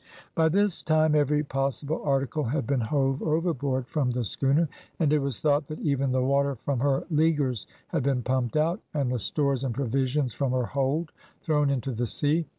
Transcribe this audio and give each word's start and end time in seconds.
By 0.33 0.49
this 0.49 0.81
time 0.81 1.13
every 1.13 1.43
possible 1.43 2.01
article 2.03 2.43
had 2.45 2.65
been 2.65 2.81
hove 2.81 3.21
overboard 3.21 3.85
from 3.85 4.09
the 4.09 4.23
schooner, 4.23 4.67
and 4.97 5.13
it 5.13 5.19
was 5.19 5.41
thought 5.41 5.67
that 5.67 5.77
even 5.79 6.11
the 6.11 6.23
water 6.23 6.55
from 6.55 6.79
her 6.79 7.03
leaguers 7.11 7.67
had 7.89 8.01
been 8.01 8.23
pumped 8.23 8.57
out, 8.57 8.79
and 8.95 9.11
the 9.11 9.19
stores 9.19 9.63
and 9.63 9.75
provisions 9.75 10.33
from 10.33 10.53
her 10.53 10.65
hold 10.65 11.11
thrown 11.41 11.69
into 11.69 11.91
the 11.91 12.07
sea. 12.07 12.47